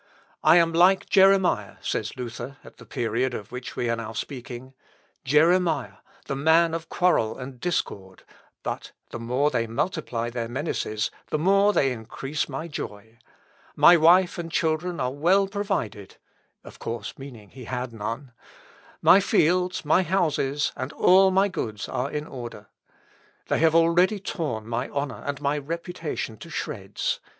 "I 0.43 0.55
am 0.57 0.73
like 0.73 1.07
Jeremiah," 1.11 1.75
says 1.81 2.17
Luther, 2.17 2.57
at 2.63 2.77
the 2.77 2.87
period 2.87 3.35
of 3.35 3.51
which 3.51 3.75
we 3.75 3.87
are 3.87 3.95
now 3.97 4.13
speaking; 4.13 4.73
"Jeremiah, 5.23 5.97
the 6.25 6.35
man 6.35 6.73
of 6.73 6.89
quarrel 6.89 7.37
and 7.37 7.59
discord; 7.59 8.23
but 8.63 8.93
the 9.11 9.19
more 9.19 9.51
they 9.51 9.67
multiply 9.67 10.31
their 10.31 10.47
menaces 10.47 11.11
the 11.27 11.37
more 11.37 11.71
they 11.71 11.91
increase 11.91 12.49
my 12.49 12.67
joy. 12.67 13.19
My 13.75 13.95
wife 13.95 14.39
and 14.39 14.51
children 14.51 14.99
are 14.99 15.13
well 15.13 15.47
provided, 15.47 16.17
(of 16.63 16.79
course, 16.79 17.13
meaning 17.19 17.51
he 17.51 17.65
had 17.65 17.93
none;) 17.93 18.31
my 19.03 19.19
fields, 19.19 19.85
my 19.85 20.01
houses, 20.01 20.71
and 20.75 20.91
all 20.93 21.29
my 21.29 21.47
goods, 21.47 21.87
are 21.87 22.09
in 22.09 22.25
order. 22.25 22.69
They 23.49 23.59
have 23.59 23.75
already 23.75 24.19
torn 24.19 24.67
my 24.67 24.89
honour 24.89 25.21
and 25.27 25.39
my 25.39 25.59
reputation 25.59 26.37
to 26.37 26.49
shreds. 26.49 27.19